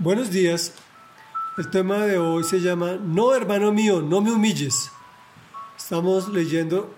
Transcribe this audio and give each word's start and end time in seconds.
Buenos 0.00 0.32
días. 0.32 0.72
El 1.56 1.70
tema 1.70 1.98
de 1.98 2.18
hoy 2.18 2.42
se 2.42 2.60
llama 2.60 2.98
No, 3.00 3.32
hermano 3.32 3.70
mío, 3.70 4.02
no 4.02 4.20
me 4.20 4.32
humilles. 4.32 4.90
Estamos 5.78 6.28
leyendo 6.30 6.92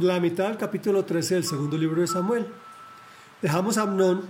la 0.00 0.18
mitad 0.18 0.48
del 0.48 0.56
capítulo 0.56 1.04
13 1.04 1.34
del 1.34 1.44
segundo 1.44 1.78
libro 1.78 2.00
de 2.00 2.08
Samuel. 2.08 2.48
Dejamos 3.40 3.78
a 3.78 3.82
Amnón, 3.82 4.22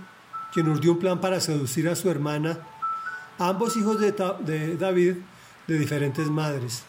quien 0.53 0.69
urdió 0.69 0.91
un 0.91 0.99
plan 0.99 1.19
para 1.19 1.41
seducir 1.41 1.89
a 1.89 1.95
su 1.95 2.11
hermana, 2.11 2.59
ambos 3.39 3.75
hijos 3.75 3.99
de, 3.99 4.11
David 4.77 5.15
de 5.65 5.79
diferentes 5.79 6.27
madres. 6.27 6.83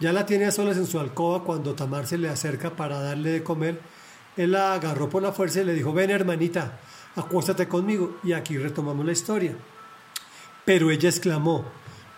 Ya 0.00 0.12
la 0.12 0.26
tiene 0.26 0.46
a 0.46 0.50
solas 0.50 0.76
en 0.76 0.88
su 0.88 0.98
alcoba 0.98 1.44
cuando 1.44 1.76
Tamar 1.76 2.08
se 2.08 2.18
le 2.18 2.28
acerca 2.28 2.70
para 2.70 2.98
darle 2.98 3.30
de 3.30 3.44
comer. 3.44 3.80
Él 4.36 4.50
la 4.50 4.74
agarró 4.74 5.08
por 5.08 5.22
la 5.22 5.30
fuerza 5.30 5.60
y 5.60 5.64
le 5.66 5.74
dijo, 5.74 5.92
ven 5.92 6.10
hermanita, 6.10 6.80
acuéstate 7.14 7.68
conmigo. 7.68 8.16
Y 8.24 8.32
aquí 8.32 8.58
retomamos 8.58 9.06
la 9.06 9.12
historia. 9.12 9.54
Pero 10.64 10.90
ella 10.90 11.08
exclamó, 11.08 11.64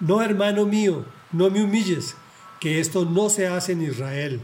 no 0.01 0.23
hermano 0.23 0.67
mío, 0.67 1.05
no 1.33 1.51
me 1.51 1.63
humilles, 1.63 2.17
que 2.61 2.81
esto 2.81 3.05
no 3.05 3.31
se 3.31 3.47
hace 3.47 3.73
en 3.73 3.83
Israel. 3.83 4.41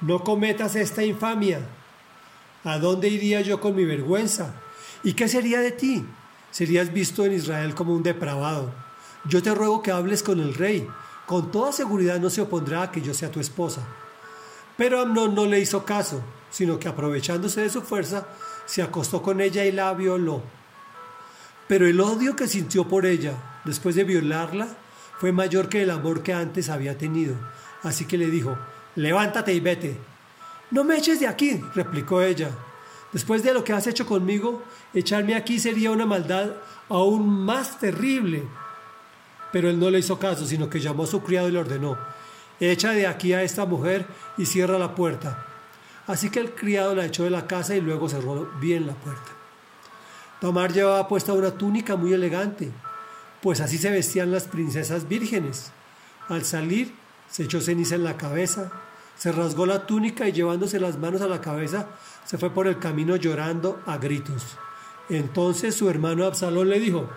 No 0.00 0.24
cometas 0.24 0.74
esta 0.74 1.04
infamia. 1.04 1.60
¿A 2.64 2.78
dónde 2.78 3.08
iría 3.08 3.40
yo 3.40 3.60
con 3.60 3.76
mi 3.76 3.84
vergüenza? 3.84 4.54
¿Y 5.04 5.14
qué 5.14 5.28
sería 5.28 5.60
de 5.60 5.72
ti? 5.72 6.04
Serías 6.50 6.92
visto 6.92 7.24
en 7.24 7.32
Israel 7.32 7.74
como 7.74 7.94
un 7.94 8.02
depravado. 8.02 8.72
Yo 9.24 9.42
te 9.42 9.54
ruego 9.54 9.82
que 9.82 9.92
hables 9.92 10.22
con 10.22 10.40
el 10.40 10.54
rey. 10.54 10.86
Con 11.26 11.50
toda 11.50 11.72
seguridad 11.72 12.18
no 12.18 12.30
se 12.30 12.40
opondrá 12.40 12.82
a 12.82 12.90
que 12.90 13.00
yo 13.00 13.14
sea 13.14 13.30
tu 13.30 13.40
esposa. 13.40 13.86
Pero 14.76 15.00
Amnón 15.00 15.34
no 15.34 15.46
le 15.46 15.60
hizo 15.60 15.84
caso, 15.84 16.22
sino 16.50 16.78
que 16.78 16.88
aprovechándose 16.88 17.60
de 17.60 17.70
su 17.70 17.82
fuerza, 17.82 18.26
se 18.66 18.82
acostó 18.82 19.22
con 19.22 19.40
ella 19.40 19.64
y 19.64 19.72
la 19.72 19.92
violó. 19.94 20.42
Pero 21.72 21.86
el 21.86 21.98
odio 22.02 22.36
que 22.36 22.48
sintió 22.48 22.86
por 22.86 23.06
ella 23.06 23.32
después 23.64 23.94
de 23.94 24.04
violarla 24.04 24.68
fue 25.18 25.32
mayor 25.32 25.70
que 25.70 25.80
el 25.80 25.88
amor 25.88 26.22
que 26.22 26.34
antes 26.34 26.68
había 26.68 26.98
tenido. 26.98 27.34
Así 27.82 28.04
que 28.04 28.18
le 28.18 28.26
dijo, 28.26 28.58
levántate 28.94 29.54
y 29.54 29.60
vete. 29.60 29.96
No 30.70 30.84
me 30.84 30.98
eches 30.98 31.18
de 31.18 31.28
aquí, 31.28 31.64
replicó 31.74 32.20
ella. 32.20 32.50
Después 33.10 33.42
de 33.42 33.54
lo 33.54 33.64
que 33.64 33.72
has 33.72 33.86
hecho 33.86 34.04
conmigo, 34.04 34.62
echarme 34.92 35.34
aquí 35.34 35.58
sería 35.58 35.92
una 35.92 36.04
maldad 36.04 36.50
aún 36.90 37.26
más 37.26 37.80
terrible. 37.80 38.42
Pero 39.50 39.70
él 39.70 39.80
no 39.80 39.88
le 39.88 40.00
hizo 40.00 40.18
caso, 40.18 40.44
sino 40.44 40.68
que 40.68 40.78
llamó 40.78 41.04
a 41.04 41.06
su 41.06 41.22
criado 41.22 41.48
y 41.48 41.52
le 41.52 41.58
ordenó, 41.58 41.96
echa 42.60 42.90
de 42.90 43.06
aquí 43.06 43.32
a 43.32 43.44
esta 43.44 43.64
mujer 43.64 44.04
y 44.36 44.44
cierra 44.44 44.78
la 44.78 44.94
puerta. 44.94 45.46
Así 46.06 46.28
que 46.28 46.40
el 46.40 46.50
criado 46.50 46.94
la 46.94 47.06
echó 47.06 47.24
de 47.24 47.30
la 47.30 47.46
casa 47.46 47.74
y 47.74 47.80
luego 47.80 48.10
cerró 48.10 48.50
bien 48.60 48.86
la 48.86 48.92
puerta. 48.92 49.41
Tamar 50.42 50.72
llevaba 50.72 51.06
puesta 51.06 51.34
una 51.34 51.52
túnica 51.52 51.94
muy 51.94 52.12
elegante, 52.12 52.68
pues 53.40 53.60
así 53.60 53.78
se 53.78 53.92
vestían 53.92 54.32
las 54.32 54.48
princesas 54.48 55.06
vírgenes. 55.06 55.70
Al 56.28 56.44
salir, 56.44 56.92
se 57.30 57.44
echó 57.44 57.60
ceniza 57.60 57.94
en 57.94 58.02
la 58.02 58.16
cabeza, 58.16 58.72
se 59.16 59.30
rasgó 59.30 59.66
la 59.66 59.86
túnica 59.86 60.26
y 60.26 60.32
llevándose 60.32 60.80
las 60.80 60.98
manos 60.98 61.20
a 61.22 61.28
la 61.28 61.40
cabeza, 61.40 61.86
se 62.24 62.38
fue 62.38 62.50
por 62.50 62.66
el 62.66 62.80
camino 62.80 63.14
llorando 63.14 63.80
a 63.86 63.98
gritos. 63.98 64.58
Entonces 65.08 65.76
su 65.76 65.88
hermano 65.88 66.24
Absalón 66.24 66.70
le 66.70 66.80
dijo, 66.80 67.08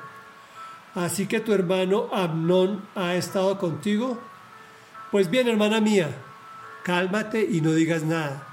¿Así 0.94 1.26
que 1.26 1.39
tu 1.39 1.52
hermano 1.52 2.10
Amnón 2.14 2.86
ha 2.94 3.16
estado 3.16 3.58
contigo? 3.58 4.20
Pues 5.10 5.32
bien, 5.32 5.48
hermana 5.48 5.82
mía, 5.82 6.16
cálmate 6.84 7.42
y 7.42 7.62
no 7.62 7.72
digas 7.72 8.04
nada. 8.04 8.45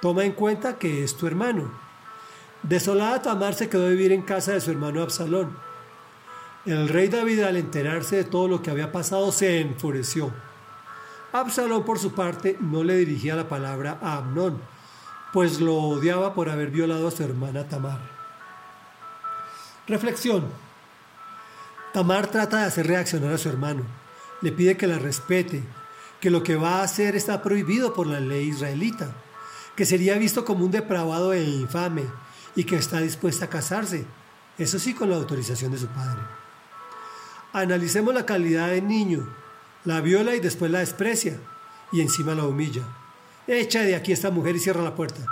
Toma 0.00 0.24
en 0.24 0.30
cuenta 0.30 0.78
que 0.78 1.02
es 1.02 1.16
tu 1.16 1.26
hermano. 1.26 1.85
Desolada 2.62 3.22
Tamar 3.22 3.54
se 3.54 3.68
quedó 3.68 3.86
a 3.86 3.90
vivir 3.90 4.12
en 4.12 4.22
casa 4.22 4.52
de 4.52 4.60
su 4.60 4.70
hermano 4.70 5.02
Absalón. 5.02 5.56
El 6.64 6.88
rey 6.88 7.08
David 7.08 7.42
al 7.42 7.56
enterarse 7.56 8.16
de 8.16 8.24
todo 8.24 8.48
lo 8.48 8.62
que 8.62 8.70
había 8.70 8.90
pasado 8.90 9.30
se 9.30 9.60
enfureció. 9.60 10.32
Absalón 11.32 11.84
por 11.84 11.98
su 11.98 12.12
parte 12.12 12.56
no 12.60 12.82
le 12.82 12.96
dirigía 12.96 13.36
la 13.36 13.48
palabra 13.48 13.98
a 14.02 14.16
Amnón, 14.16 14.60
pues 15.32 15.60
lo 15.60 15.76
odiaba 15.76 16.34
por 16.34 16.48
haber 16.48 16.70
violado 16.70 17.08
a 17.08 17.10
su 17.10 17.22
hermana 17.22 17.68
Tamar. 17.68 18.00
Reflexión. 19.86 20.44
Tamar 21.92 22.26
trata 22.26 22.58
de 22.58 22.64
hacer 22.64 22.88
reaccionar 22.88 23.32
a 23.32 23.38
su 23.38 23.48
hermano. 23.48 23.84
Le 24.42 24.50
pide 24.50 24.76
que 24.76 24.88
la 24.88 24.98
respete, 24.98 25.62
que 26.20 26.30
lo 26.30 26.42
que 26.42 26.56
va 26.56 26.80
a 26.80 26.82
hacer 26.82 27.14
está 27.14 27.42
prohibido 27.42 27.94
por 27.94 28.06
la 28.06 28.18
ley 28.18 28.48
israelita, 28.48 29.12
que 29.76 29.86
sería 29.86 30.18
visto 30.18 30.44
como 30.44 30.64
un 30.64 30.72
depravado 30.72 31.32
e 31.32 31.44
infame, 31.44 32.02
y 32.56 32.64
que 32.64 32.76
está 32.76 33.00
dispuesta 33.00 33.44
a 33.44 33.50
casarse, 33.50 34.06
eso 34.58 34.78
sí 34.78 34.94
con 34.94 35.10
la 35.10 35.16
autorización 35.16 35.70
de 35.70 35.78
su 35.78 35.86
padre. 35.88 36.22
Analicemos 37.52 38.14
la 38.14 38.26
calidad 38.26 38.70
del 38.70 38.88
niño, 38.88 39.28
la 39.84 40.00
viola 40.00 40.34
y 40.34 40.40
después 40.40 40.70
la 40.70 40.80
desprecia 40.80 41.38
y 41.92 42.00
encima 42.00 42.34
la 42.34 42.44
humilla. 42.44 42.82
Echa 43.46 43.82
de 43.82 43.94
aquí 43.94 44.10
esta 44.10 44.30
mujer 44.30 44.56
y 44.56 44.58
cierra 44.58 44.82
la 44.82 44.94
puerta. 44.94 45.24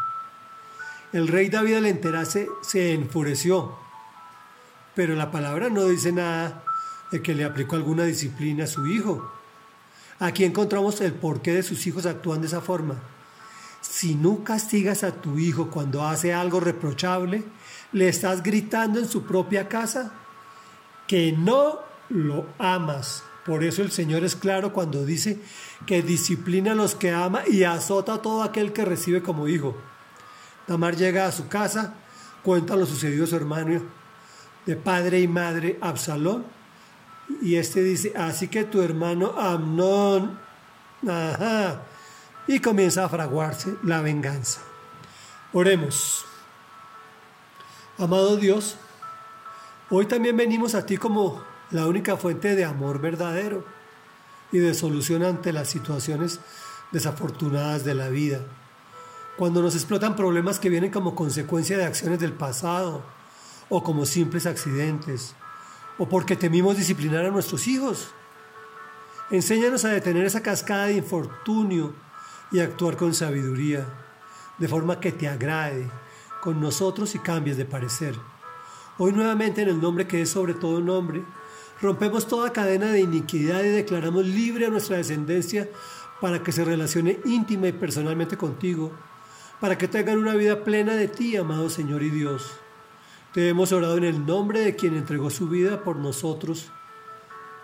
El 1.13 1.29
rey 1.29 1.49
David 1.49 1.77
al 1.77 1.87
enterarse 1.87 2.49
se 2.63 2.93
enfureció, 2.93 3.77
pero 4.95 5.15
la 5.15 5.31
palabra 5.31 5.71
no 5.71 5.87
dice 5.87 6.13
nada 6.13 6.63
de 7.11 7.23
que 7.23 7.35
le 7.35 7.45
aplicó 7.45 7.77
alguna 7.77 8.05
disciplina 8.05 8.65
a 8.65 8.69
su 8.69 8.87
hijo. 8.87 9.33
Aquí 10.19 10.45
encontramos 10.45 11.01
el 11.01 11.15
porqué 11.15 11.53
de 11.53 11.63
sus 11.63 11.87
hijos 11.87 12.07
actúan 12.07 12.41
de 12.41 12.47
esa 12.47 12.61
forma 12.61 13.14
si 13.95 14.17
no 14.17 14.43
castigas 14.43 15.05
a 15.05 15.13
tu 15.13 15.39
hijo 15.39 15.71
cuando 15.71 16.05
hace 16.05 16.35
algo 16.35 16.59
reprochable, 16.59 17.45
le 17.93 18.09
estás 18.09 18.43
gritando 18.43 18.99
en 18.99 19.09
su 19.09 19.23
propia 19.23 19.69
casa 19.69 20.13
que 21.07 21.31
no 21.31 21.79
lo 22.09 22.45
amas. 22.59 23.23
Por 23.47 23.63
eso 23.63 23.83
el 23.83 23.93
Señor 23.93 24.25
es 24.25 24.35
claro 24.35 24.73
cuando 24.73 25.07
dice 25.07 25.39
que 25.87 26.03
disciplina 26.03 26.73
a 26.73 26.75
los 26.75 26.97
que 26.97 27.13
ama 27.13 27.43
y 27.47 27.63
azota 27.63 28.15
a 28.15 28.23
todo 28.23 28.43
aquel 28.43 28.73
que 28.73 28.85
recibe 28.85 29.23
como 29.23 29.47
hijo. 29.47 29.77
Tamar 30.67 30.97
llega 30.97 31.27
a 31.27 31.33
su 31.33 31.47
casa, 31.47 31.95
cuenta 32.43 32.75
lo 32.75 32.87
sucedido 32.87 33.23
a 33.23 33.29
su 33.29 33.37
hermano 33.37 33.81
de 34.67 34.75
padre 34.75 35.21
y 35.21 35.29
madre 35.29 35.79
Absalón, 35.81 36.45
y 37.41 37.55
este 37.55 37.81
dice, 37.81 38.13
así 38.17 38.49
que 38.49 38.65
tu 38.65 38.83
hermano 38.83 39.39
Amnón, 39.39 40.37
ajá, 41.07 41.83
y 42.47 42.61
comienza 42.61 43.05
a 43.05 43.09
fraguarse 43.09 43.77
la 43.83 44.01
venganza. 44.01 44.61
Oremos. 45.53 46.25
Amado 47.99 48.37
Dios, 48.37 48.77
hoy 49.89 50.07
también 50.07 50.37
venimos 50.37 50.75
a 50.75 50.85
ti 50.85 50.97
como 50.97 51.43
la 51.71 51.87
única 51.87 52.17
fuente 52.17 52.57
de 52.57 52.65
amor 52.65 53.01
verdadero 53.01 53.65
y 54.53 54.59
de 54.59 54.75
solución 54.75 55.23
ante 55.23 55.53
las 55.53 55.69
situaciones 55.69 56.41
desafortunadas 56.91 57.85
de 57.85 57.95
la 57.95 58.09
vida. 58.09 58.41
Cuando 59.37 59.63
nos 59.63 59.75
explotan 59.75 60.17
problemas 60.17 60.59
que 60.59 60.69
vienen 60.69 60.91
como 60.91 61.15
consecuencia 61.15 61.79
de 61.79 61.85
acciones 61.85 62.21
del 62.21 62.33
pasado 62.33 63.03
o 63.69 63.83
como 63.83 64.07
simples 64.07 64.47
accidentes 64.47 65.35
o 65.99 66.09
porque 66.09 66.37
temimos 66.37 66.77
disciplinar 66.77 67.25
a 67.25 67.31
nuestros 67.31 67.67
hijos. 67.67 68.09
Enséñanos 69.31 69.85
a 69.85 69.89
detener 69.89 70.25
esa 70.27 70.43
cascada 70.43 70.87
de 70.87 70.95
infortunio 70.95 71.95
y 72.51 72.61
actuar 72.61 72.97
con 72.97 73.15
sabiduría, 73.15 73.87
de 74.59 74.69
forma 74.69 75.01
que 75.01 75.13
te 75.13 75.29
agrade 75.29 75.91
con 76.41 76.61
nosotros 76.61 77.15
y 77.15 77.19
cambies 77.19 77.57
de 77.57 77.65
parecer. 77.65 78.15
Hoy 78.99 79.13
nuevamente 79.13 79.63
en 79.63 79.69
el 79.69 79.81
nombre 79.81 80.07
que 80.07 80.23
es 80.23 80.31
sobre 80.31 80.55
todo 80.55 80.81
nombre, 80.81 81.25
rompemos 81.81 82.29
toda 82.29 82.53
cadena 82.53 82.87
de 82.87 83.01
iniquidad 83.01 83.65
y 83.65 83.69
declaramos 83.69 84.27
libre 84.27 84.67
a 84.67 84.71
nuestra 84.71 84.99
descendencia 84.99 85.69
para 86.21 86.43
que 86.43 86.53
se 86.53 86.65
relacione 86.65 87.19
íntima 87.25 87.69
y 87.69 87.73
personalmente 87.73 88.37
contigo, 88.37 88.93
para 89.61 89.77
que 89.77 89.89
tengan 89.89 90.19
una 90.19 90.35
vida 90.35 90.63
plena 90.65 90.95
de 90.95 91.09
ti, 91.09 91.37
amado 91.37 91.69
Señor 91.69 92.03
y 92.03 92.11
Dios. 92.11 92.53
Te 93.33 93.49
hemos 93.49 93.73
orado 93.73 93.97
en 93.97 94.05
el 94.05 94.25
nombre 94.25 94.61
de 94.61 94.77
quien 94.77 94.97
entregó 94.97 95.29
su 95.29 95.49
vida 95.49 95.83
por 95.83 95.97
nosotros, 95.97 96.71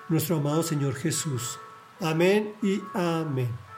nuestro 0.08 0.38
amado 0.38 0.62
Señor 0.62 0.94
Jesús. 0.94 1.58
Amén 2.00 2.54
y 2.62 2.82
amén. 2.92 3.69